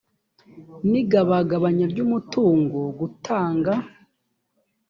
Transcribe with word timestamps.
n 0.89 0.91
igabagabanya 1.01 1.85
ry 1.91 1.99
umutungo 2.05 2.79
gutanga 2.99 3.73